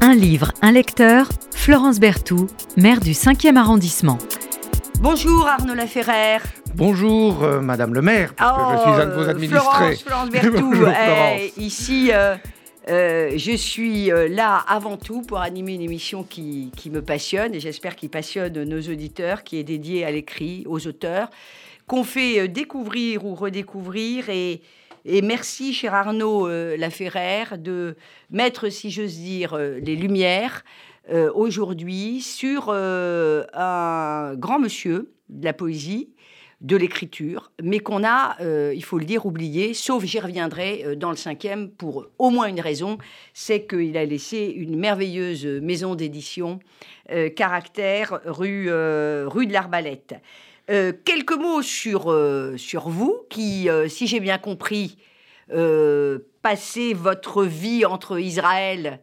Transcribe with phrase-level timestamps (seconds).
[0.00, 4.18] Un livre, un lecteur, Florence Berthoud, maire du 5e arrondissement.
[5.00, 6.42] Bonjour Arnaud Laferrère.
[6.74, 9.60] Bonjour euh, Madame le maire, parce que je suis un de vos euh, administrés.
[9.60, 10.60] Florence, Florence Berthoud.
[10.60, 11.56] Bonjour, Eh, Florence.
[11.56, 12.36] ici, euh,
[12.88, 17.54] euh, je suis euh, là avant tout pour animer une émission qui, qui me passionne
[17.54, 21.28] et j'espère qu'il passionne nos auditeurs, qui est dédiée à l'écrit, aux auteurs,
[21.86, 24.30] qu'on fait découvrir ou redécouvrir.
[24.30, 24.60] Et,
[25.04, 27.96] et merci, cher Arnaud euh, Laferrère, de
[28.30, 30.64] mettre, si j'ose dire, euh, les lumières
[31.10, 36.10] euh, aujourd'hui sur un grand monsieur de la poésie,
[36.60, 38.36] de l'écriture, mais qu'on a,
[38.72, 42.60] il faut le dire, oublié, sauf j'y reviendrai dans le cinquième pour au moins une
[42.60, 42.98] raison,
[43.32, 46.58] c'est qu'il a laissé une merveilleuse maison d'édition,
[47.36, 50.16] Caractère, rue, rue de l'Arbalète.
[50.70, 54.98] Euh, quelques mots sur, euh, sur vous, qui, euh, si j'ai bien compris,
[56.42, 59.00] passez votre vie entre Israël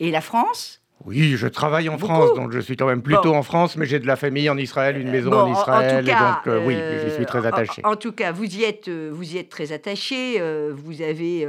[0.00, 0.82] et la France.
[1.04, 2.06] Oui, je travaille en Beaucoup.
[2.06, 3.36] France, donc je suis quand même plutôt Bon.
[3.36, 6.10] en France, mais j'ai de la famille en Israël, une maison Bon, en Israël, tout
[6.10, 7.80] et cas, donc oui, j'y suis très en- attaché.
[7.84, 10.42] En, tout cas, vous y êtes, vous y êtes très attaché.
[10.72, 11.46] vous avez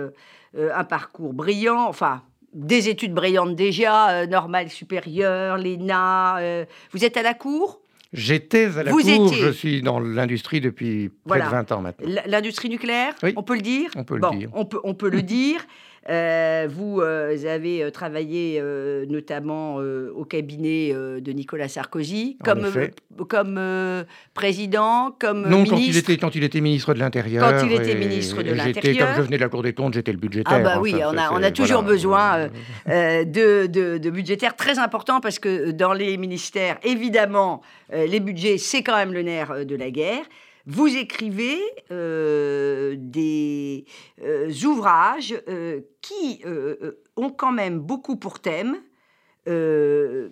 [0.55, 2.21] un parcours brillant, enfin
[2.53, 6.65] des études brillantes déjà, normale supérieure, l'ENA.
[6.91, 7.78] vous êtes à la cour?
[8.11, 11.45] J'étais à la vous cour, étiez- je suis dans l'industrie depuis près Voilà.
[11.45, 12.09] de 20 ans maintenant.
[12.25, 14.49] L'industrie nucléaire, Oui, on peut le dire on peut le Bon, dire.
[14.53, 15.65] On peut, on peut le dire.
[16.09, 18.61] Euh, vous euh, avez euh, travaillé
[19.07, 26.09] notamment au cabinet de Nicolas Sarkozy, En comme, président, comme Non, quand il, ministre.
[26.09, 27.49] était, quand il était ministre de l'Intérieur.
[27.49, 29.07] Quand il était ministre de l'Intérieur.
[29.07, 30.57] Comme je venais de la Cour des comptes, j'étais le budgétaire.
[30.57, 31.93] Ah bah oui, enfin, on a, on c'est- a toujours voilà.
[31.93, 32.49] besoin
[32.87, 37.61] de, de, de budgétaires très importants parce que dans les ministères, évidemment,
[37.91, 40.23] les budgets, c'est quand même le nerf de la guerre.
[40.71, 43.85] Vous écrivez euh, des
[44.21, 46.43] euh, ouvrages euh, qui
[47.15, 48.77] ont quand même beaucoup pour thème
[49.47, 50.29] le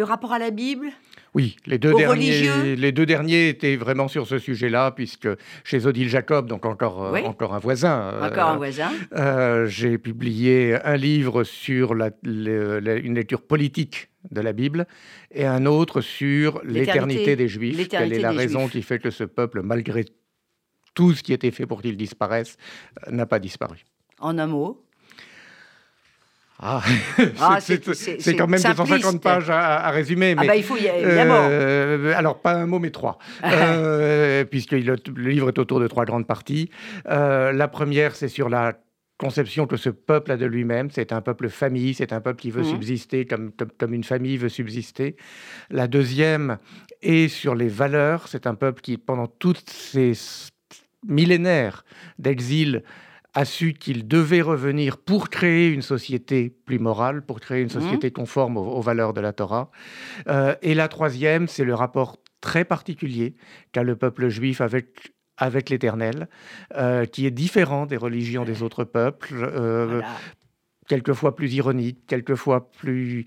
[0.00, 0.92] rapport à la Bible,
[1.34, 5.28] Oui, les deux, derniers, les deux derniers étaient vraiment sur ce sujet-là, puisque
[5.62, 7.20] chez Odile Jacob, donc encore, euh, Oui.
[7.24, 8.90] encore un voisin, euh, encore un voisin.
[9.12, 14.86] euh, j'ai publié un livre sur la- le- la- une lecture politique de la Bible
[15.30, 17.88] et un autre sur L'éternité- des Juifs.
[17.88, 18.72] Quelle est la raison Juifs.
[18.72, 20.04] qui fait que ce peuple, malgré
[20.94, 22.56] tout ce qui était fait pour qu'il disparaisse,
[23.10, 23.84] n'a pas disparu?
[24.18, 24.84] En un mot.
[26.60, 26.82] Ah,
[27.40, 27.78] Ah, c'est-
[28.36, 29.22] quand même 250 simpliste.
[29.22, 30.34] pages à, à résumer.
[30.36, 31.46] Ah Mais bah il faut y évidemment.
[31.50, 33.18] euh, alors, pas un mot, mais trois.
[33.44, 36.70] Euh, puisque le, le livre est autour de trois grandes parties.
[37.08, 38.74] Euh, la première, c'est sur la
[39.18, 40.90] conception que ce peuple a de lui-même.
[40.92, 42.70] C'est un peuple famille, c'est un peuple qui veut Mhm.
[42.70, 45.16] subsister comme, comme, comme une famille veut subsister.
[45.70, 46.58] La deuxième
[47.02, 48.28] est sur les valeurs.
[48.28, 50.12] C'est un peuple qui, pendant toutes ces
[51.06, 51.84] millénaires
[52.18, 52.82] d'exil,
[53.38, 58.10] a su qu'il devait revenir pour créer une société plus morale, pour créer une société
[58.10, 59.70] conforme aux, aux valeurs de la Torah.
[60.26, 63.36] Euh, et la troisième, c'est le rapport très particulier
[63.72, 66.28] qu'a le peuple juif avec avec l'Éternel,
[66.74, 70.08] euh, qui est différent des religions des autres peuples, euh, Voilà.
[70.88, 73.24] quelquefois plus ironique, quelquefois plus,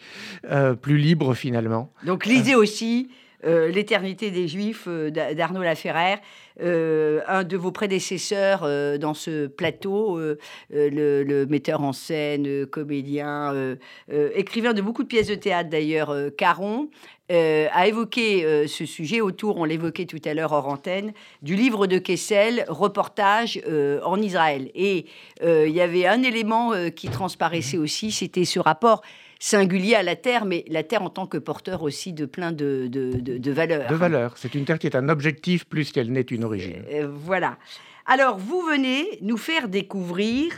[0.50, 1.94] euh, plus libre finalement.
[2.05, 3.09] Donc lisez aussi
[3.44, 6.19] L'éternité des Juifs euh, d'A- d'Arnaud Laferrère,
[6.62, 10.38] euh, un de vos prédécesseurs euh, dans ce plateau, euh,
[10.74, 13.75] euh, le, le metteur en scène, euh, comédien, euh,
[14.12, 16.90] euh, écrivain de beaucoup de pièces de théâtre d'ailleurs, euh, Caron,
[17.31, 21.56] euh, a évoqué euh, ce sujet autour, on l'évoquait tout à l'heure hors antenne, du
[21.56, 24.69] livre de Kessel, reportage euh, en Israël.
[24.75, 25.06] Et
[25.41, 29.01] euh, il y avait un élément euh, qui transparaissait aussi, c'était ce rapport
[29.44, 32.85] singulier à la terre, mais la terre en tant que porteur aussi de plein de,
[32.88, 33.90] de, de- de valeurs.
[33.90, 34.38] De valeur.
[34.38, 36.84] C'est une terre qui est un objectif plus qu'elle n'est une origine.
[36.94, 37.57] Euh, voilà.
[38.06, 40.53] Alors, vous venez nous faire découvrir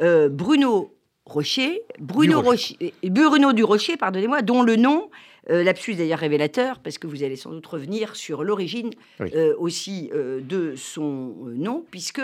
[0.00, 0.94] euh, Bruno
[1.26, 2.76] Rocher, Bruno, Du Rocher.
[2.80, 5.10] Rocher- euh, Bruno du Rocher, pardonnez-moi, dont le nom,
[5.50, 9.30] euh, lapsus d'ailleurs révélateur, parce que vous allez sans doute revenir sur l'origine Oui.
[9.34, 12.22] euh, aussi euh, de son euh, nom, puisque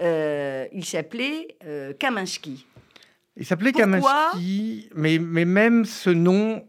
[0.00, 2.66] euh, il s'appelait euh, Kaminski.
[3.36, 6.64] Il s'appelait Kaminski, mais, mais même ce nom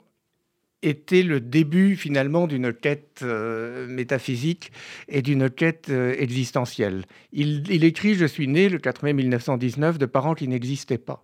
[0.81, 4.71] était le début finalement d'une quête euh, métaphysique
[5.07, 7.05] et d'une quête euh, existentielle.
[7.31, 11.23] Il, il écrit Je suis né le 4 mai 1919 de parents qui n'existaient pas.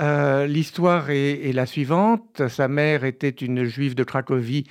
[0.00, 2.42] Euh, L'histoire est, est la suivante.
[2.48, 4.64] Sa mère était une juive de Cracovie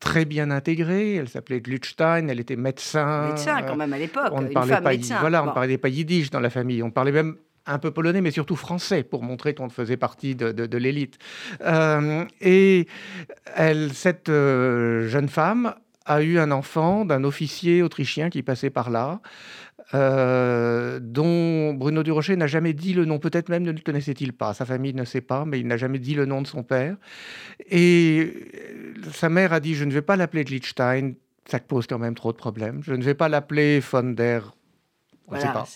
[0.00, 1.14] très bien intégrée.
[1.16, 2.28] Elle s'appelait Glutstein.
[2.28, 3.28] Elle était médecin.
[3.28, 4.30] Médecin, quand même, à l'époque.
[4.32, 5.18] On ne parlait pas, médecin.
[5.20, 5.52] voilà, Bon.
[5.52, 6.82] parlait pas yiddish dans la famille.
[6.82, 7.36] On parlait même
[7.68, 11.18] un peu polonais, mais surtout français, pour montrer qu'on faisait partie de, l'élite.
[11.60, 12.86] Euh, et
[13.92, 15.74] cette euh, jeune femme
[16.06, 19.20] a eu un enfant d'un officier autrichien qui passait par là,
[19.94, 24.54] euh, dont Bruno Durocher n'a jamais dit le nom, peut-être même ne le connaissait-il pas,
[24.54, 26.96] sa famille ne sait pas, mais il n'a jamais dit le nom de son père.
[27.70, 28.32] Et
[29.12, 31.12] sa mère a dit, je ne vais pas l'appeler Glitstein,
[31.46, 34.52] ça pose quand même trop de problèmes, je ne vais pas l'appeler von der...
[35.30, 35.66] On ne sait pas.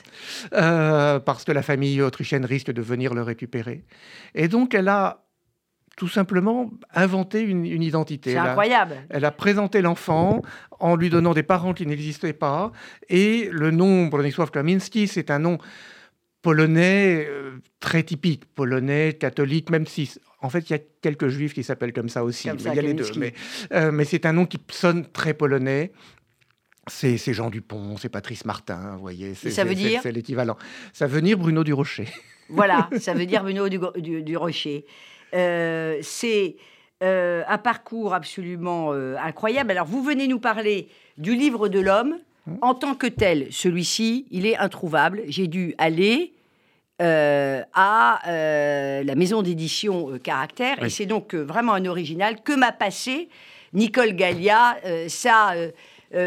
[0.54, 3.84] Euh, parce que la famille autrichienne risque de venir le récupérer.
[4.34, 5.22] Et donc elle a
[5.96, 8.32] tout simplement inventé une, identité.
[8.32, 8.96] C'est incroyable.
[9.10, 10.42] elle a présenté l'enfant
[10.80, 12.72] en lui donnant des parents qui n'existaient pas.
[13.08, 15.58] Et le nom Bronisław Kaminski, c'est un nom
[16.40, 21.54] polonais euh, très typique, polonais, catholique, même si en fait il y a quelques juifs
[21.54, 22.48] qui s'appellent comme ça aussi.
[22.48, 23.06] il y a les deux.
[23.16, 23.32] Mais,
[23.72, 25.92] euh, mais c'est un nom qui sonne très polonais.
[26.88, 29.34] C'est Jean Dupont, c'est Patrice Martin, vous voyez.
[29.34, 30.56] Ça veut dire C'est l'équivalent.
[30.92, 32.08] Ça veut dire Bruno du Rocher.
[32.48, 33.78] Voilà, ça veut dire Bruno du,
[34.22, 34.84] du Rocher.
[35.34, 36.56] Euh, c'est
[37.02, 39.70] euh, un parcours absolument euh, incroyable.
[39.70, 40.88] Alors, vous venez nous parler
[41.18, 42.18] du livre de l'homme.
[42.46, 42.54] Mmh.
[42.60, 45.22] En tant que tel, celui-ci, il est introuvable.
[45.28, 46.34] J'ai dû aller
[46.98, 53.28] à la maison d'édition Caractère, et c'est donc vraiment un original que m'a passé
[53.72, 54.76] Nicole Gallia,
[55.08, 55.52] sa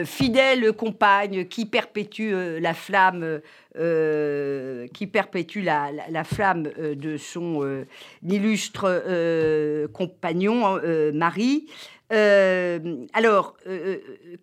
[0.06, 3.42] fidèle compagne qui perpétue la flamme
[3.78, 7.86] euh, qui perpétue la, flamme euh, de son euh,
[8.26, 10.80] illustre compagnon,
[11.14, 11.68] Marie.
[12.10, 13.58] alors,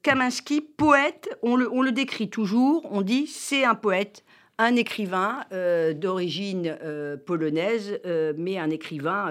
[0.02, 4.22] Kaminski, poète, on le, on le, décrit toujours, on dit c'est un poète,
[4.58, 5.44] un écrivain
[5.94, 6.76] d'origine
[7.24, 7.98] polonaise,
[8.36, 9.30] mais un écrivain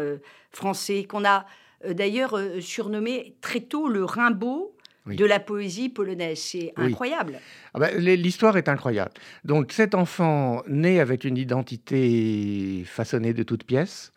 [0.51, 1.45] français qu'on a
[1.87, 4.73] d'ailleurs surnommé très tôt le Rimbaud
[5.05, 6.39] de la poésie polonaise.
[6.39, 7.39] C'est incroyable.
[7.73, 9.11] Ah bah, l'histoire est incroyable.
[9.43, 14.11] Donc cet enfant né avec une identité façonnée de toutes pièces,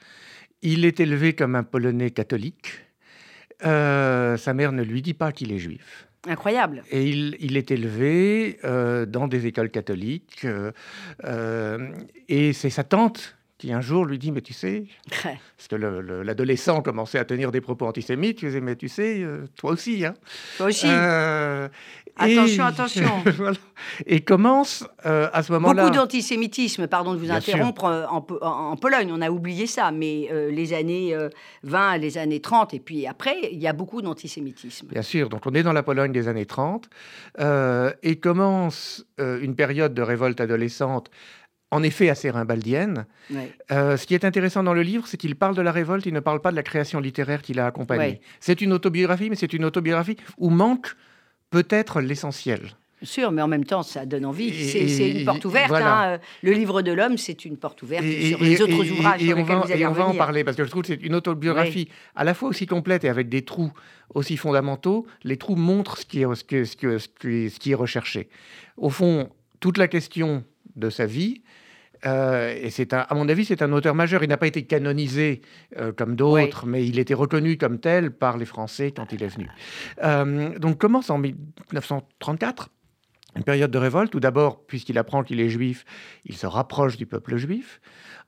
[0.62, 2.80] il est élevé comme un Polonais catholique.
[3.64, 6.08] Euh, sa mère ne lui dit pas qu'il est juif.
[6.26, 6.82] Incroyable.
[6.90, 10.46] Et il, est élevé euh, dans des écoles catholiques.
[11.24, 11.92] Euh,
[12.28, 16.82] et c'est sa tante qui un jour lui dit Mais tu sais, parce que l'adolescent
[16.82, 20.04] commençait à tenir des propos antisémites, tu disais Mais tu sais, euh, toi aussi.
[20.04, 20.14] Hein.
[20.58, 20.86] Toi aussi.
[20.86, 21.68] Euh,
[22.16, 23.22] attention, attention.
[24.06, 25.84] Et commence euh, à ce moment-là.
[25.84, 28.06] Beaucoup d'antisémitisme, pardon de vous interrompre,
[28.42, 31.16] en, Pologne, on a oublié ça, mais les années
[31.62, 34.88] 20, les années 30, et puis après, il y a beaucoup d'antisémitisme.
[34.88, 36.88] Bien sûr, donc on est dans la Pologne des années 30,
[38.02, 41.10] et commence une période de révolte adolescente
[41.74, 43.04] en effet assez rimbaldienne.
[43.72, 46.14] Euh, ce qui est intéressant dans le livre, c'est qu'il parle de la révolte, il
[46.14, 48.20] ne parle pas de la création littéraire qui l'a accompagnée.
[48.38, 50.94] C'est une autobiographie, mais c'est une autobiographie où manque
[51.50, 52.60] peut-être l'essentiel.
[53.00, 54.52] Bien sûr, mais en même temps, ça donne envie.
[54.70, 55.72] C'est une porte ouverte.
[55.72, 56.20] Hein.
[56.42, 59.22] Le livre de l'homme, c'est une porte ouverte sur les autres ouvrages.
[59.22, 61.16] Et, on va, et on va en parler, parce que je trouve que c'est une
[61.16, 63.72] autobiographie à la fois aussi complète et avec des trous
[64.14, 65.06] aussi fondamentaux.
[65.24, 68.28] Les trous montrent ce qui est, ce ce ce qui est recherché.
[68.76, 69.28] Au fond,
[69.58, 70.44] toute la question
[70.76, 71.42] de sa vie,
[72.06, 74.22] euh, et c'est à mon avis, c'est un auteur majeur.
[74.22, 75.40] Il n'a pas été canonisé
[75.78, 79.28] euh, comme d'autres, mais il était reconnu comme tel par les Français quand il est
[79.28, 79.48] venu.
[80.02, 82.70] Euh, donc commence en 1934
[83.36, 84.12] une période de révolte.
[84.12, 85.84] Tout d'abord, puisqu'il apprend qu'il est juif,
[86.24, 87.80] il se rapproche du peuple juif.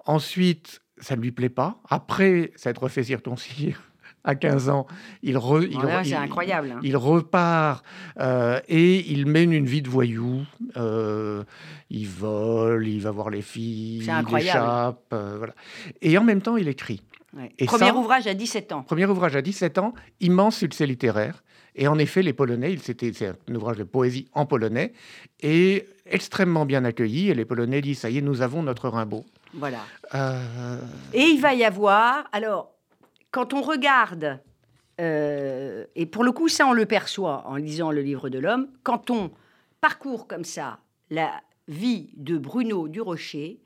[0.04, 1.80] Ensuite, ça ne lui plaît pas.
[1.88, 3.85] Après s'être fait circoncire,
[4.26, 4.86] à 15 ans.
[5.22, 6.80] Il, incroyable, hein.
[6.82, 7.84] il repart
[8.20, 10.42] euh, et il mène une vie de voyou.
[10.76, 11.44] Euh,
[11.88, 15.00] il vole, il va voir les filles, il échappe.
[15.12, 15.54] Euh, voilà.
[16.02, 17.02] Et en même temps, il écrit.
[17.66, 18.82] premier ouvrage à 17 ans.
[18.82, 21.42] Premier ouvrage à 17 ans, immense succès littéraire.
[21.76, 24.94] Et en effet, les Polonais, c'était c'est un ouvrage de poésie en polonais,
[25.42, 27.28] et extrêmement bien accueilli.
[27.28, 29.26] Et les Polonais disent, ça y est, nous avons notre Rimbaud.
[29.52, 29.80] Voilà.
[31.12, 32.75] Et il va y avoir, alors,
[33.36, 34.40] quand on regarde,
[34.98, 38.66] euh, et pour le coup, ça on le perçoit en lisant le livre de l'homme,
[38.82, 39.30] quand on
[39.82, 40.78] parcourt comme ça
[41.10, 43.60] la vie de Bruno Durocher,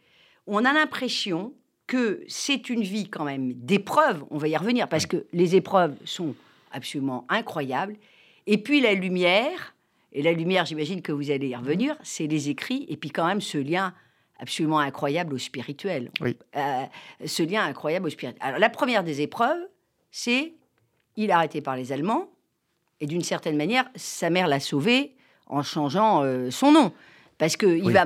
[0.49, 1.55] on a l'impression
[1.87, 5.95] que c'est une vie quand même d'épreuves, on va y revenir, parce que les épreuves
[6.05, 6.35] sont
[6.73, 7.95] absolument incroyables,
[8.49, 9.77] et puis la lumière,
[10.11, 13.29] et la lumière, j'imagine que vous allez y revenir, c'est les écrits, et puis quand
[13.29, 13.95] même ce lien
[14.41, 16.11] absolument incroyable au spirituel.
[16.21, 16.37] Oui.
[16.57, 16.85] Euh,
[17.25, 18.41] ce lien incroyable au spirituel.
[18.43, 19.61] Alors, la première des épreuves,
[20.11, 20.55] c'est
[21.17, 22.29] il est arrêté par les Allemands,
[23.01, 25.15] et d'une certaine manière, sa mère l'a sauvé
[25.47, 26.93] en changeant euh, son nom
[27.41, 28.05] parce qu'il va,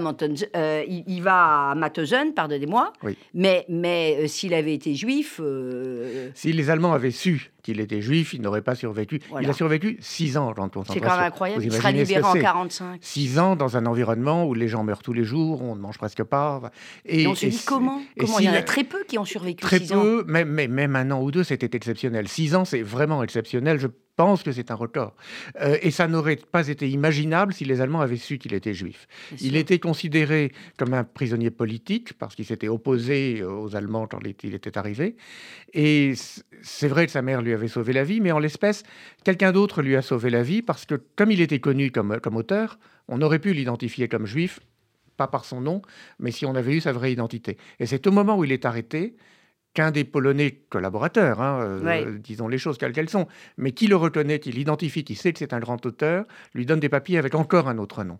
[0.56, 2.92] euh, il, va à Mauthausen, pardonnez-moi,
[3.34, 5.40] mais, mais euh, s'il avait été juif...
[5.42, 9.20] Euh, si les Allemands avaient su qu'il était juif, il n'aurait pas survécu.
[9.40, 10.94] Il a survécu six ans en concentration.
[10.94, 12.98] C'est quand même incroyable, il sera libéré en 45.
[13.00, 15.98] Six ans dans un environnement où les gens meurent tous les jours, on ne mange
[15.98, 16.70] presque pas.
[17.04, 19.62] Et, on se dit comment, comment Il y en a très peu qui ont survécu
[19.62, 22.28] Très peu, Même, même, un an ou deux, c'était exceptionnel.
[22.28, 23.80] Six ans, c'est vraiment exceptionnel.
[23.80, 25.14] Je pense que c'est un record.
[25.60, 29.08] Euh, et ça n'aurait pas été imaginable si les Allemands avaient su qu'il était juif.
[29.40, 34.54] Il était considéré comme un prisonnier politique parce qu'il s'était opposé aux Allemands quand il
[34.54, 35.16] était arrivé.
[35.72, 36.14] Et
[36.62, 38.82] c'est vrai que sa mère lui avait sauvé la vie, mais en l'espèce,
[39.24, 42.36] quelqu'un d'autre lui a sauvé la vie parce que comme il était connu comme, comme
[42.36, 42.78] auteur,
[43.08, 44.60] on aurait pu l'identifier comme juif,
[45.16, 45.82] pas par son nom,
[46.18, 47.56] mais si on avait eu sa vraie identité.
[47.78, 49.14] Et c'est au moment où il est arrêté
[49.74, 53.26] qu'un des Polonais collaborateurs, hein, euh, disons les choses quelles qu'elles sont,
[53.58, 56.80] mais qui le reconnaît, qui l'identifie, qui sait que c'est un grand auteur, lui donne
[56.80, 58.18] des papiers avec encore un autre nom.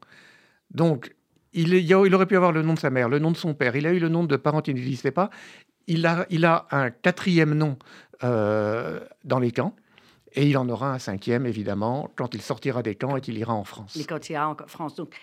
[0.73, 1.15] Donc,
[1.53, 3.77] il, il, aurait pu avoir le nom de sa mère, le nom de son père,
[3.77, 5.31] il a eu le nom de parents qui n'existaient pas,
[5.87, 7.79] il a, il a un quatrième nom
[8.25, 9.77] euh, dans les camps,
[10.33, 13.55] et il en aura un cinquième, évidemment, quand il sortira des camps et qu'il ira
[13.55, 13.97] en France.
[14.09, 14.97] Quand il ira en France.
[14.97, 15.15] Donc,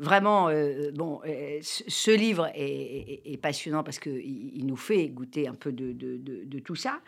[0.00, 5.54] vraiment, euh, bon, euh, ce livre est, passionnant parce qu'il il nous fait goûter un
[5.54, 7.00] peu de, tout ça.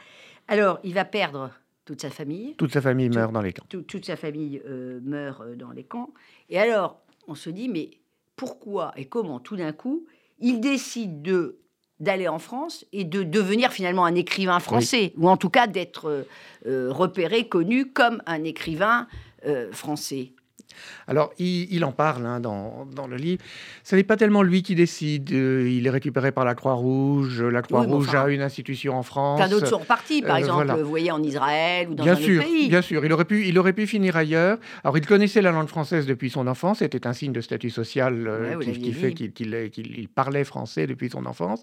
[0.47, 1.51] Alors, il va perdre
[1.85, 2.55] toute sa famille.
[2.57, 3.65] Toute sa famille meurt dans les camps.
[3.69, 6.11] toute sa famille euh, meurt dans les camps.
[6.49, 7.91] Et alors, on se dit, mais
[8.37, 10.07] pourquoi et comment tout d'un coup,
[10.39, 11.59] il décide de
[12.01, 16.27] d'aller en France et de devenir finalement un écrivain français, ou en tout cas d'être
[16.67, 19.07] repéré, connu comme un écrivain
[19.71, 20.33] français.
[21.09, 23.43] Alors, il, en parle hein, dans, le livre.
[23.85, 25.33] Ce n'est pas tellement lui qui décide.
[25.33, 27.43] Euh, il est récupéré par la Croix-Rouge.
[27.43, 29.39] La Croix-Rouge a une institution en France.
[29.39, 32.17] Plein d'autres sont repartis, par euh, exemple, vous voyez, en Israël ou dans bien un
[32.17, 32.69] sûr, autre pays.
[32.69, 34.59] Bien sûr, il aurait, pu, il aurait pu finir ailleurs.
[34.85, 36.79] Alors, il connaissait la langue française depuis son enfance.
[36.79, 41.63] C'était un signe de statut social euh, qui, fait qu'il parlait français depuis son enfance.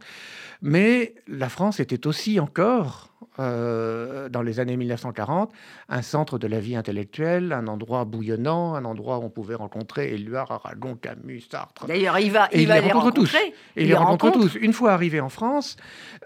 [0.62, 5.52] Mais la France était aussi encore dans les années 1940,
[5.88, 10.14] un centre de la vie intellectuelle, un endroit bouillonnant, un endroit où on pouvait rencontrer
[10.14, 11.88] Éluard, Aragon, Camus, Sartre.
[11.88, 13.36] D'ailleurs, il va, il, va les, rencontrer tous.
[13.36, 14.56] Et il, les rencontre, tous.
[14.56, 15.78] Une fois arrivé en France,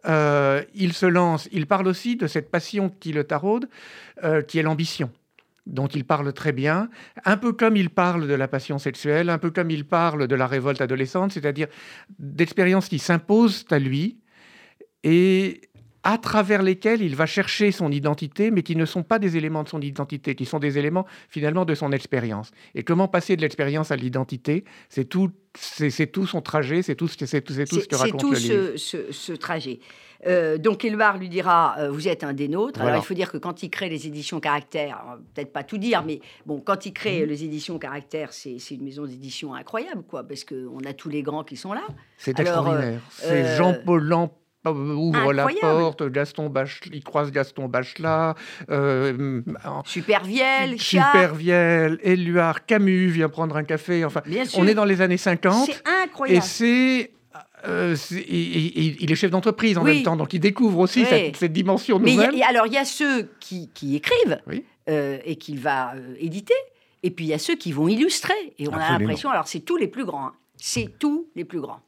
[0.06, 1.48] euh, il se lance.
[1.52, 3.70] Il parle aussi de cette passion qui le taraude,
[4.24, 5.12] euh, qui est l'ambition
[5.66, 6.90] dont il parle très bien,
[7.24, 10.36] un peu comme il parle de la passion sexuelle, un peu comme il parle de
[10.36, 11.68] la révolte adolescente, c'est-à-dire
[12.20, 14.18] d'expériences qui s'imposent à lui
[15.04, 15.62] et
[16.04, 19.64] à travers lesquels il va chercher son identité, mais qui ne sont pas des éléments
[19.64, 22.52] de son identité, qui sont des éléments finalement de son expérience.
[22.76, 27.08] Et comment passer de l'expérience à l'identité, c'est tout, c'est tout son trajet, c'est tout,
[27.08, 28.78] c'est tout, tout ce que raconte tout le livre.
[28.78, 29.80] Ce, ce, trajet.
[30.26, 32.82] Euh, donc Elmar lui dira euh, vous êtes un des nôtres.
[32.82, 36.04] Alors il faut dire que quand il crée les éditions Caractère, peut-être pas tout dire,
[36.06, 37.30] mais bon, quand il crée mhm.
[37.30, 41.44] les éditions Caractère, c'est une maison d'édition incroyable, quoi, parce qu'on a tous les grands
[41.44, 41.84] qui sont là.
[42.18, 43.00] C'est extraordinaire.
[43.26, 44.34] Euh, c'est Jean-Paul Lamp
[44.72, 46.52] ouvre la porte, Gaston
[46.92, 48.36] il croise Gaston Bachelard.
[48.70, 49.42] Euh,
[49.86, 54.06] Supervielle, Supervielle, Éluard, Camus vient prendre un café.
[54.06, 54.22] Enfin,
[54.56, 55.66] on est dans les années 50.
[55.66, 56.38] C'est incroyable.
[56.38, 57.12] Et c'est
[57.66, 62.32] euh, il, est chef d'entreprise en même temps, donc il découvre aussi cette, dimension nouvelle.
[62.34, 64.40] Mais alors, il y a ceux qui, écrivent
[64.90, 66.54] euh, et qu'il va euh, éditer,
[67.04, 68.54] et puis il y a ceux qui vont illustrer.
[68.60, 70.34] Et on a l'impression, alors c'est tous les plus grands, hein.
[70.58, 71.80] c'est tous les plus grands.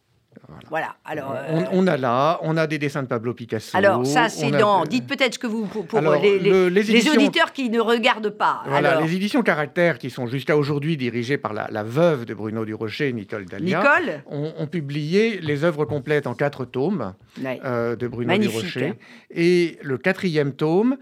[0.70, 0.96] Voilà.
[1.06, 3.78] Alors, euh, on, a là, on a des dessins de Pablo Picasso.
[3.78, 4.84] Alors ça, c'est dans.
[4.86, 8.64] Dites peut-être ce que vous pour, les, auditeurs qui ne regardent pas.
[8.68, 13.14] Voilà, les éditions Caractère, qui sont jusqu'à aujourd'hui dirigées par la, veuve de Bruno Durocher,
[13.14, 18.94] Nicole Dalia, Nicole ont, publié les œuvres complètes en quatre tomes euh, de Bruno Durocher.
[19.30, 20.98] Et le quatrième tome,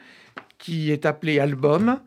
[0.58, 2.00] qui est appelé album,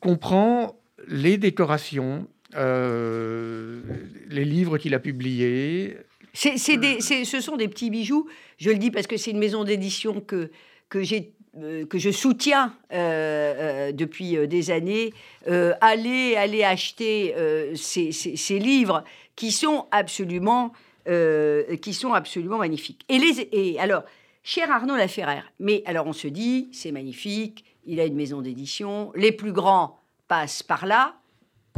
[0.00, 0.76] comprend
[1.08, 3.80] les décorations, euh,
[4.28, 5.96] les livres qu'il a publiés,
[6.32, 8.28] ce sont des petits bijoux.
[8.58, 10.50] Je le dis parce que c'est une maison d'édition que,
[10.88, 11.02] que,
[11.56, 15.12] euh, que je soutiens euh, euh, depuis des années.
[15.80, 17.34] allez, allez acheter
[17.74, 19.04] ces, livres
[19.36, 20.72] qui sont absolument,
[21.06, 23.04] qui sont absolument magnifiques.
[23.08, 24.04] Et, les, et alors,
[24.42, 29.12] cher Arnaud Laferrère, mais alors on se dit, c'est magnifique, il a une maison d'édition,
[29.14, 31.14] les plus grands passent par là,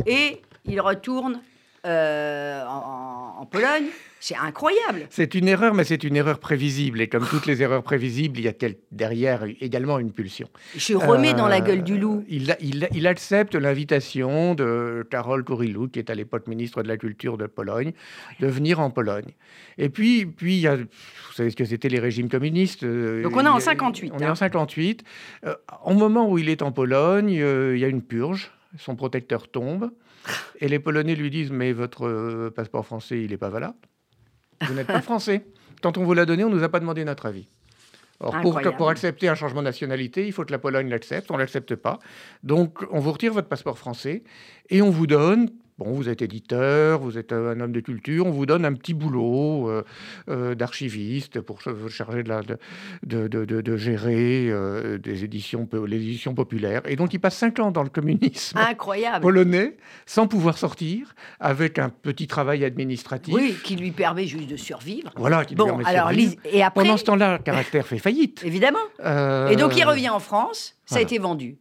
[0.07, 1.41] et il retourne
[1.85, 3.87] en Pologne.
[4.23, 5.07] C'est incroyable.
[5.09, 7.01] C'est une erreur, mais c'est une erreur prévisible.
[7.01, 8.53] Et comme toutes les erreurs prévisibles, il y a
[8.93, 10.47] derrière également une pulsion.
[10.77, 12.23] Je remets dans la euh, gueule du loup.
[12.29, 17.39] Il, il, accepte l'invitation de Karol Kurilou, qui est à l'époque ministre de la Culture
[17.39, 17.93] de Pologne,
[18.41, 19.33] de venir en Pologne.
[19.79, 20.85] Et puis, puis il y a, vous
[21.35, 22.83] savez ce que c'était les régimes communistes.
[22.83, 24.13] Euh, Donc on est en 58.
[24.15, 25.03] On est en 58.
[25.47, 25.55] Euh,
[25.87, 28.53] au moment où il est en Pologne, il y a une purge.
[28.77, 29.91] Son protecteur tombe.
[30.61, 33.79] Et les Polonais lui disent Mais votre passeport français, il n'est pas valable.
[34.63, 35.45] Vous n'êtes pas français.
[35.83, 37.49] Quand on vous l'a donné, on ne nous a pas demandé notre avis.
[38.23, 41.31] Or, pour, pour, accepter un changement de nationalité, il faut que la Pologne l'accepte.
[41.31, 41.99] On ne l'accepte pas.
[42.43, 44.25] Donc, on vous retire votre passeport français
[44.69, 45.49] et on vous donne,
[45.81, 48.95] bon, vous êtes éditeur, vous êtes un homme de culture, on vous donne un petit
[48.95, 49.71] boulot
[50.29, 54.53] d'archiviste pour se charger de, la, de, de, de, gérer
[54.99, 56.83] des éditions, les éditions populaires.
[56.87, 59.23] Et donc, il passe cinq ans dans le communisme Incroyable.
[59.23, 63.35] polonais, sans pouvoir sortir, avec un petit travail administratif.
[63.35, 65.11] Oui, qui lui permet juste de survivre.
[65.17, 66.35] Voilà, qui lui permet de survivre.
[66.45, 66.83] Et après...
[66.83, 68.43] Pendant ce temps-là, le caractère fait faillite.
[68.45, 68.79] Évidemment.
[69.51, 70.77] Et donc, il revient en France.
[70.91, 71.57] Ça a été vendu.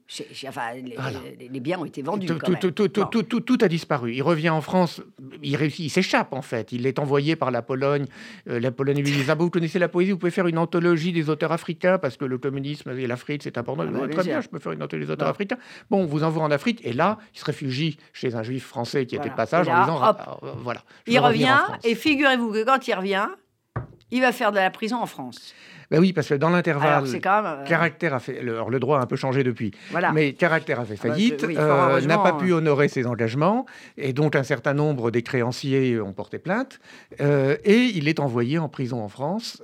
[0.48, 2.26] Enfin, les, biens ont été vendus.
[2.26, 2.60] Tout, quand même.
[2.60, 4.09] Tout, tout, a disparu.
[4.12, 5.02] Il revient en France,
[5.42, 6.72] il réussit, il s'échappe en fait.
[6.72, 8.06] Il est envoyé par la Pologne.
[8.50, 11.12] Euh, la Pologne lui dit ah, Vous connaissez la poésie, vous pouvez faire une anthologie
[11.12, 13.86] des auteurs africains parce que le communisme et l'Afrique, c'est important.
[13.94, 15.58] Ah, très bien, je peux faire une anthologie des auteurs africains.
[15.90, 16.82] Bon, on vous envoie en Afrique.
[16.84, 20.00] Et là, il se réfugie chez un juif français qui était de passage en disant
[20.02, 20.84] ah, euh, Voilà.
[21.08, 23.28] Il revient, et figurez-vous que quand il revient,
[24.12, 25.54] il va faire de la prison en France.
[25.92, 28.42] Ben oui, parce que dans l'intervalle, euh, Caractère a fait.
[28.42, 29.72] Le, le, droit a un peu changé depuis.
[30.14, 33.66] Mais Caractère a fait ah bah, faillite, euh, n'a pas pu honorer ses engagements,
[33.98, 36.80] et donc un certain nombre des créanciers ont porté plainte,
[37.22, 39.62] euh, et il est envoyé en prison en France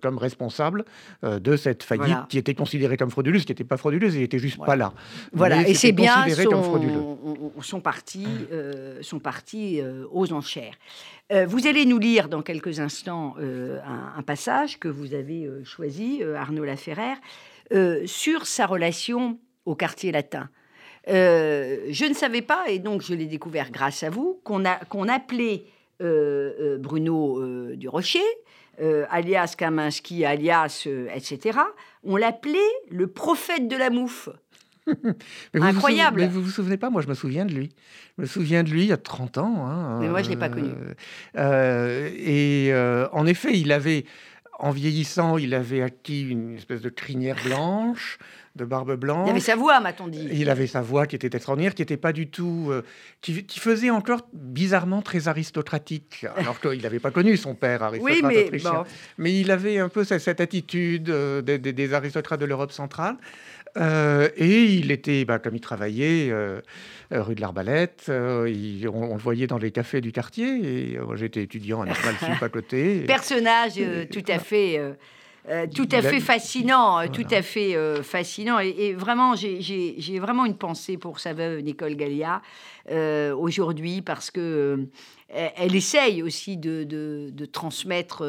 [0.00, 0.84] comme responsable
[1.22, 4.64] de cette faillite qui était considérée comme frauduleuse, qui n'était pas frauduleuse, il n'était juste
[4.64, 4.92] pas là.
[5.32, 8.26] Voilà, et c'est bien son, son parti,
[9.02, 9.80] son parti
[10.10, 10.74] aux enchères.
[11.30, 13.80] Vous allez nous lire dans quelques instants euh,
[14.16, 17.18] un, passage que vous avez choisi, Arnaud Laferrère,
[18.06, 20.48] sur sa relation au quartier latin.
[21.06, 25.64] je ne savais pas, et donc je l'ai découvert grâce à vous, qu'on qu'on appelait
[26.00, 28.24] Bruno Durocher,
[29.10, 31.58] alias Kaminski, alias, etc.,
[32.04, 32.58] on l'appelait
[32.90, 34.28] le prophète de la mouffe.
[35.54, 36.20] Incroyable.
[36.20, 37.70] mais vous vous souvenez pas, moi je me souviens de lui.
[38.16, 39.66] Je me souviens de lui il y a 30 ans.
[39.66, 40.68] Hein, mais moi je ne l'ai pas connu.
[40.68, 40.94] Euh,
[41.36, 44.04] euh, et euh, en effet, il avait,
[44.58, 48.18] en vieillissant, il avait acquis une espèce de crinière blanche,
[48.54, 49.26] de barbe blanche.
[49.28, 50.28] Il avait sa voix, m'a-t-on dit.
[50.32, 52.72] Il avait sa voix qui était extraordinaire, qui n'était pas du tout.
[53.20, 58.26] qui, faisait encore bizarrement très aristocratique, alors qu'il n'avait pas connu son père aristocrate oui,
[58.26, 58.84] mais, autrichien.
[59.18, 63.16] Mais il avait un peu cette, attitude des, des aristocrates de l'Europe centrale.
[63.76, 66.60] Euh, et il était, bah, comme il travaillait euh,
[67.10, 68.50] rue de l'Arbalète, euh,
[68.92, 70.94] on, le voyait dans les cafés du quartier.
[70.94, 73.00] Et j'étais étudiant à Normal Sup à côté.
[73.06, 73.74] Personnage
[74.10, 74.80] tout à fait.
[75.74, 78.58] tout à fait fascinant, tout à fait fascinant.
[78.58, 82.42] Et, vraiment, j'ai vraiment une pensée pour sa veuve Nicole Gallia
[82.90, 84.86] aujourd'hui parce que
[85.28, 88.24] elle essaye aussi de, de transmettre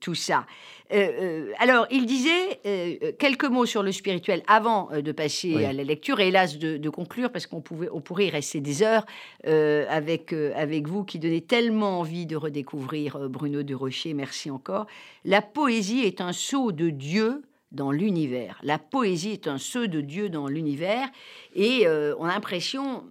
[0.00, 0.46] tout ça.
[0.92, 5.72] Euh, euh, alors, il disait euh, quelques mots sur le spirituel avant de passer à
[5.72, 9.06] la lecture, et hélas de, conclure, parce qu'on pouvait, on pourrait y rester des heures
[9.44, 14.14] avec, avec vous qui donnez tellement envie de redécouvrir Bruno de Rocher.
[14.14, 14.86] Merci encore.
[15.24, 17.42] La poésie est un saut de Dieu
[17.72, 18.58] dans l'univers.
[18.62, 21.08] La poésie est un saut de Dieu dans l'univers,
[21.54, 21.86] et
[22.18, 23.04] on a l'impression,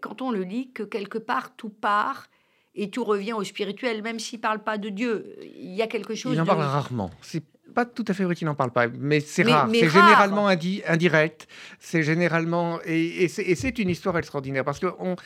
[0.00, 2.26] quand on le lit, que quelque part tout part
[2.74, 5.36] et tout revient au spirituel, même s'il ne parle pas de Dieu.
[5.56, 6.34] Il y a quelque chose.
[6.34, 7.10] Il en parle rarement.
[7.20, 9.68] C'est pas tout à fait vrai qu'il n'en parle pas, mais c'est rare.
[9.72, 11.46] C'est généralement indirect.
[11.78, 15.16] C'est généralement et, et c'est une histoire extraordinaire parce que on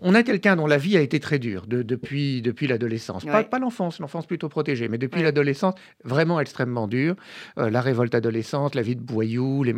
[0.00, 3.24] on a quelqu'un dont la vie a été très dure depuis, depuis l'adolescence.
[3.24, 7.14] Pas, l'enfance, l'enfance plutôt protégée, mais depuis l'adolescence, vraiment extrêmement dure.
[7.58, 9.74] Euh, la révolte adolescente, la vie de boyou, les,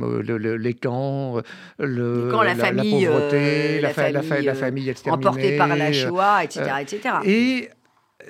[0.59, 1.43] les camps, euh,
[1.79, 5.27] le, la, famille, pauvreté, la, famille, la, famille exterminée.
[5.27, 6.71] Emportée par la Shoah, etc.
[6.81, 7.15] etc.
[7.25, 7.71] Et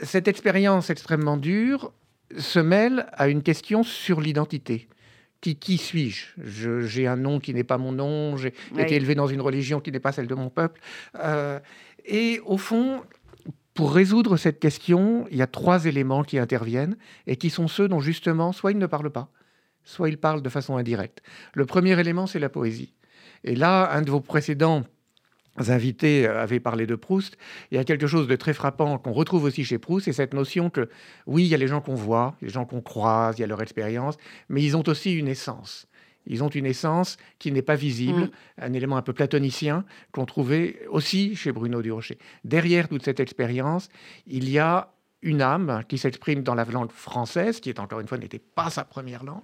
[0.03, 1.92] cette expérience extrêmement dure
[2.38, 4.88] se mêle à une question sur l'identité
[5.40, 6.87] qui, qui suis-je?
[6.87, 9.90] J'ai un nom qui n'est pas mon nom, j'ai été élevé dans une religion qui
[9.92, 10.81] n'est pas celle de mon peuple.
[11.16, 11.59] Euh,
[12.05, 13.03] et au fond,
[13.74, 17.88] pour résoudre cette question, il y a trois éléments qui interviennent et qui sont ceux
[17.88, 19.31] dont justement, soit il ne parle pas,
[19.85, 21.22] soit il parle de façon indirecte.
[21.55, 22.92] Le premier élément, c'est la poésie.
[23.44, 24.85] Et là, un de vos précédents
[25.58, 27.36] invités avaient parlé de Proust.
[27.70, 30.34] Il y a quelque chose de très frappant qu'on retrouve aussi chez Proust, c'est cette
[30.34, 30.88] notion que,
[31.26, 33.46] oui, il y a les gens qu'on voit, les gens qu'on croise, il y a
[33.46, 34.16] leur expérience,
[34.48, 35.86] mais ils ont aussi une essence.
[36.26, 38.30] Ils ont une essence qui n'est pas visible, mm.
[38.58, 42.18] un élément un peu platonicien qu'on trouvait aussi chez Bruno Durocher.
[42.44, 43.88] Derrière toute cette expérience,
[44.26, 48.09] il y a une âme qui s'exprime dans la langue française, qui est encore une
[48.09, 49.42] fois n'était pas sa première langue,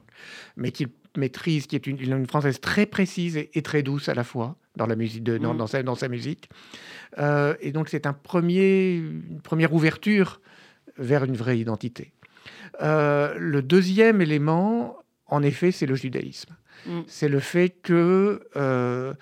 [0.56, 4.24] mais qu'il maîtrise, qui est une, langue française très précise et, très douce à la
[4.24, 5.66] fois dans, la musique de, dans, mm.
[5.66, 6.48] sa, dans sa, musique.
[7.18, 10.40] Euh, et donc c'est un premier, une première ouverture
[10.98, 12.12] vers une vraie identité.
[12.82, 16.54] Euh, le deuxième élément, en effet, c'est le judaïsme.
[16.86, 17.00] Mm.
[17.06, 19.14] C'est le fait que, euh,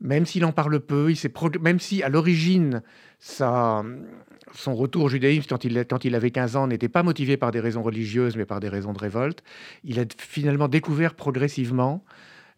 [0.00, 2.82] même s'il en parle peu, il même si à l'origine,
[3.20, 7.50] son retour au judaïsme quand il, quand il avait 15 ans n'était pas motivé par
[7.50, 9.42] des raisons religieuses, mais par des raisons de révolte.
[9.82, 12.04] Il a finalement découvert progressivement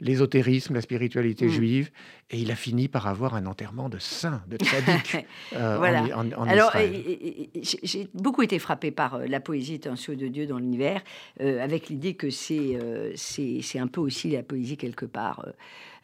[0.00, 1.50] l'ésotérisme, la spiritualité mmh.
[1.50, 1.90] juive,
[2.30, 5.26] et il a fini par avoir un enterrement de saint, de tzaddik.
[5.54, 6.02] euh, voilà.
[6.16, 10.58] En, en, Alors, j'ai beaucoup été frappé par la poésie d'un saut de Dieu dans
[10.58, 11.02] l'univers,
[11.40, 15.44] euh, avec l'idée que c'est euh, c'est un peu aussi la poésie quelque part.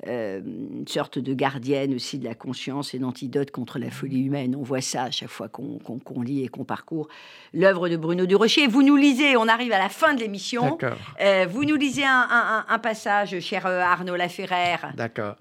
[0.08, 4.56] Euh, une sorte de gardienne aussi de la conscience et d'antidote contre la folie humaine.
[4.56, 7.06] On voit ça à chaque fois qu'on lit et qu'on parcourt
[7.54, 8.66] l'œuvre de Bruno Durocher.
[8.66, 10.76] Vous nous lisez, on arrive à la fin de l'émission.
[11.20, 14.92] Euh, vous nous lisez un, un, un, passage, cher Arnaud Laferrère.
[14.96, 15.36] D'accord.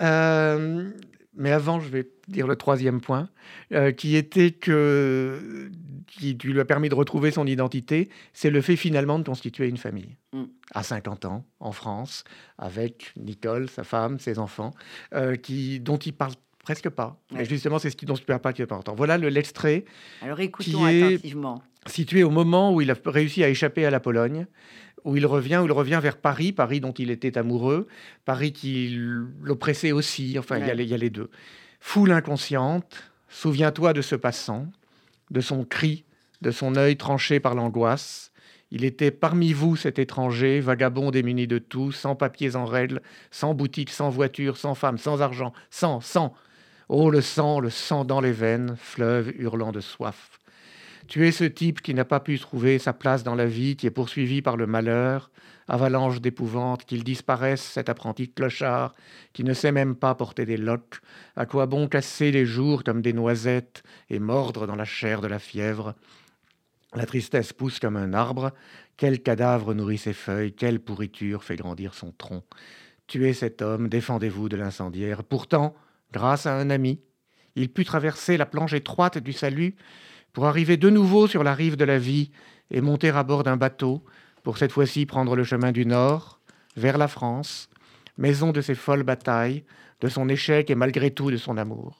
[0.00, 0.90] Euh,
[1.34, 3.28] mais avant, je vais dire le troisième point,
[3.72, 5.70] euh, qui était que
[6.06, 9.76] qui lui a permis de retrouver son identité, c'est le fait finalement de constituer une
[9.76, 10.16] famille.
[10.32, 10.44] Mm.
[10.74, 12.24] À 50 ans, en France,
[12.58, 14.72] avec Nicole, sa femme, ses enfants,
[15.14, 17.18] euh, qui, dont il parle presque pas.
[17.38, 18.94] Et justement, c'est ce qui, dont il ne parle pas qui est important.
[18.94, 19.84] Voilà l'extrait.
[20.20, 21.62] Alors écoutons attentivement.
[21.86, 24.46] Situé au moment où il a réussi à échapper à la Pologne,
[25.04, 27.86] où il revient, où il revient vers Paris, Paris dont il était amoureux,
[28.24, 28.96] Paris qui
[29.42, 31.30] l'oppressait aussi, enfin il, y a les, il y a les deux.
[31.80, 34.66] Foule inconsciente, souviens-toi de ce passant,
[35.30, 36.04] de son cri,
[36.42, 38.32] de son œil tranché par l'angoisse.
[38.70, 43.54] Il était parmi vous cet étranger, vagabond démuni de tout, sans papiers en règle, sans
[43.54, 46.34] boutique, sans voiture, sans femme, sans argent, sans, sans.
[46.88, 50.39] Oh le sang, le sang dans les veines, fleuve hurlant de soif.
[51.10, 53.90] Tu ce type qui n'a pas pu trouver sa place dans la vie, qui est
[53.90, 55.32] poursuivi par le malheur,
[55.66, 58.94] avalanche d'épouvante, qu'il disparaisse cet apprenti clochard,
[59.32, 61.00] qui ne sait même pas porter des loques,
[61.34, 65.26] à quoi bon casser les jours comme des noisettes et mordre dans la chair de
[65.26, 65.96] la fièvre?
[66.94, 68.52] La tristesse pousse comme un arbre,
[68.96, 72.44] quel cadavre nourrit ses feuilles, quelle pourriture fait grandir son tronc?
[73.08, 75.24] Tuez cet homme, défendez-vous de l'incendiaire.
[75.24, 75.74] Pourtant,
[76.12, 77.00] grâce à un ami,
[77.56, 79.74] il put traverser la planche étroite du salut
[80.32, 82.30] pour arriver de nouveau sur la rive de la vie
[82.70, 84.04] et monter à bord d'un bateau,
[84.42, 86.40] pour cette fois-ci prendre le chemin du nord,
[86.76, 87.68] vers la France,
[88.16, 89.64] maison de ses folles batailles,
[90.00, 91.98] de son échec et malgré tout de son amour.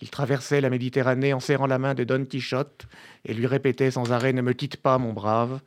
[0.00, 2.86] Il traversait la Méditerranée en serrant la main de Don Quichotte
[3.24, 5.60] et lui répétait sans arrêt Ne me quitte pas, mon brave.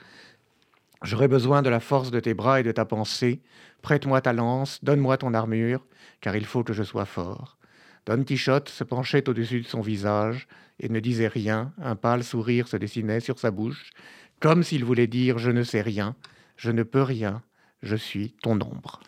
[1.04, 3.42] J'aurai besoin de la force de tes bras et de ta pensée.
[3.82, 5.86] Prête-moi ta lance, donne-moi ton armure,
[6.20, 7.58] car il faut que je sois fort.
[8.06, 10.48] Don Quichotte se penchait au-dessus de son visage
[10.80, 13.92] et ne disait rien, un pâle sourire se dessinait sur sa bouche,
[14.40, 16.16] comme s'il voulait dire Je ne sais rien,
[16.56, 17.42] je ne peux rien,
[17.82, 19.00] je suis ton ombre.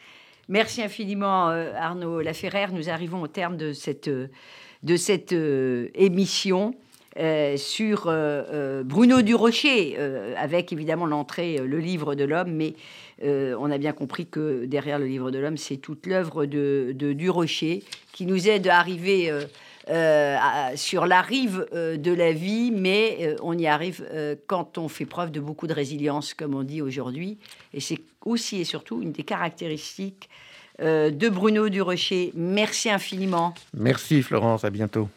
[0.50, 2.72] Merci infiniment euh, Arnaud Laferrère.
[2.72, 6.74] Nous arrivons au terme de cette, de cette euh, émission.
[7.20, 8.14] Euh, sur
[8.86, 9.98] Bruno Durocher,
[10.38, 12.76] avec évidemment l'entrée, le livre de l'homme, mais
[13.24, 17.14] on a bien compris que derrière le livre de l'homme, c'est toute l'œuvre de, de
[17.14, 19.32] Durocher qui nous aide à arriver
[19.90, 20.38] euh,
[20.76, 24.06] sur la rive euh, de la vie, mais euh, on y arrive
[24.48, 27.38] quand on fait preuve de beaucoup de résilience, comme on dit aujourd'hui.
[27.74, 30.30] Et c'est aussi et surtout une des caractéristiques
[30.80, 32.32] de Bruno Durocher.
[32.36, 33.56] Merci infiniment.
[33.74, 35.10] Merci Florence, à bientôt.